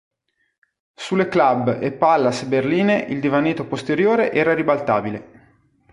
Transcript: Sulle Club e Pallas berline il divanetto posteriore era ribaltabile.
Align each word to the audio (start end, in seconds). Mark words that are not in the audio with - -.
Sulle 0.95 1.27
Club 1.27 1.77
e 1.79 1.91
Pallas 1.91 2.41
berline 2.45 3.05
il 3.07 3.19
divanetto 3.19 3.67
posteriore 3.67 4.31
era 4.31 4.55
ribaltabile. 4.55 5.59